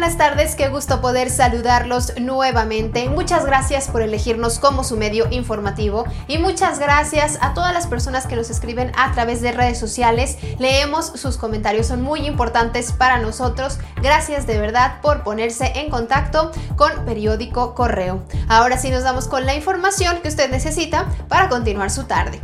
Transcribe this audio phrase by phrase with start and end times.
[0.00, 3.08] buenas tardes, qué gusto poder saludarlos nuevamente.
[3.08, 8.26] Muchas gracias por elegirnos como su medio informativo y muchas gracias a todas las personas
[8.26, 10.38] que nos escriben a través de redes sociales.
[10.58, 13.78] Leemos sus comentarios, son muy importantes para nosotros.
[14.02, 18.22] Gracias de verdad por ponerse en contacto con Periódico Correo.
[18.48, 22.40] Ahora sí nos damos con la información que usted necesita para continuar su tarde.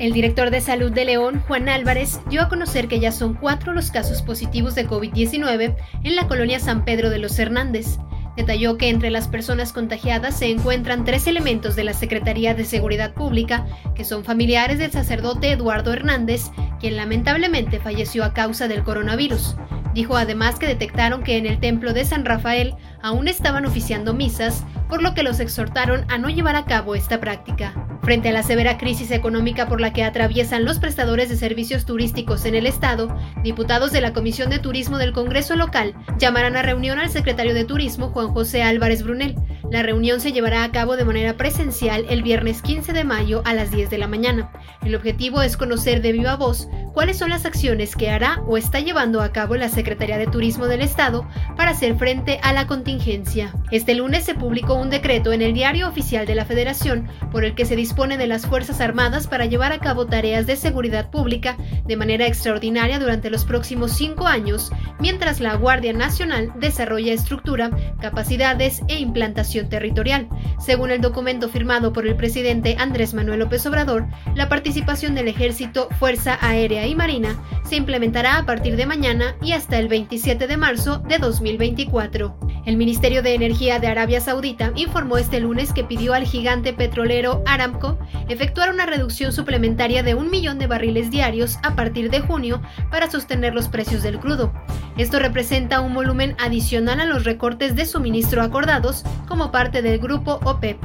[0.00, 3.74] El director de salud de León, Juan Álvarez, dio a conocer que ya son cuatro
[3.74, 7.98] los casos positivos de COVID-19 en la colonia San Pedro de los Hernández.
[8.34, 13.12] Detalló que entre las personas contagiadas se encuentran tres elementos de la Secretaría de Seguridad
[13.12, 19.54] Pública, que son familiares del sacerdote Eduardo Hernández, quien lamentablemente falleció a causa del coronavirus.
[19.92, 24.64] Dijo además que detectaron que en el templo de San Rafael aún estaban oficiando misas,
[24.88, 27.89] por lo que los exhortaron a no llevar a cabo esta práctica.
[28.02, 32.46] Frente a la severa crisis económica por la que atraviesan los prestadores de servicios turísticos
[32.46, 36.98] en el Estado, diputados de la Comisión de Turismo del Congreso local llamarán a reunión
[36.98, 39.36] al secretario de Turismo, Juan José Álvarez Brunel.
[39.70, 43.54] La reunión se llevará a cabo de manera presencial el viernes 15 de mayo a
[43.54, 44.50] las 10 de la mañana.
[44.84, 48.80] El objetivo es conocer de viva voz cuáles son las acciones que hará o está
[48.80, 51.24] llevando a cabo la Secretaría de Turismo del Estado
[51.56, 53.54] para hacer frente a la contingencia.
[53.70, 57.54] Este lunes se publicó un decreto en el Diario Oficial de la Federación por el
[57.54, 61.56] que se dispone de las Fuerzas Armadas para llevar a cabo tareas de seguridad pública
[61.86, 68.82] de manera extraordinaria durante los próximos cinco años, mientras la Guardia Nacional desarrolla estructura, capacidades
[68.88, 70.28] e implantación territorial.
[70.58, 75.88] Según el documento firmado por el presidente Andrés Manuel López Obrador, la participación del Ejército,
[75.98, 80.56] Fuerza Aérea y Marina se implementará a partir de mañana y hasta el 27 de
[80.56, 82.36] marzo de 2024.
[82.66, 87.42] El Ministerio de Energía de Arabia Saudita informó este lunes que pidió al gigante petrolero
[87.46, 92.60] Aramco efectuar una reducción suplementaria de un millón de barriles diarios a partir de junio
[92.90, 94.52] para sostener los precios del crudo.
[95.00, 100.40] Esto representa un volumen adicional a los recortes de suministro acordados como parte del grupo
[100.44, 100.76] OPEP.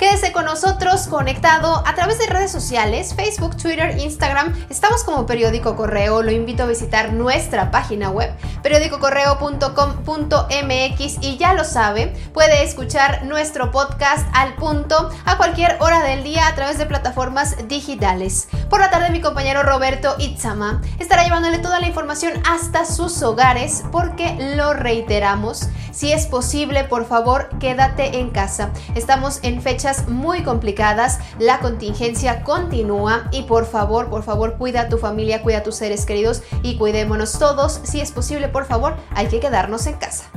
[0.00, 4.56] Quédese con nosotros conectado a través de redes sociales, Facebook, Twitter, Instagram.
[4.70, 6.22] Estamos como Periódico Correo.
[6.22, 13.70] Lo invito a visitar nuestra página web, periódicocorreo.com.mx y ya lo sabe, puede escuchar nuestro
[13.72, 18.48] podcast al punto a cualquier hora del día a través de plataformas digitales.
[18.70, 23.84] Por la tarde mi compañero Roberto Itzama estará llevándole toda la información hasta sus hogares
[23.92, 28.70] porque lo reiteramos, si es posible, por favor, quédate en casa.
[28.94, 34.88] Estamos en fecha muy complicadas, la contingencia continúa y por favor, por favor, cuida a
[34.88, 37.80] tu familia, cuida a tus seres queridos y cuidémonos todos.
[37.82, 40.30] Si es posible, por favor, hay que quedarnos en casa.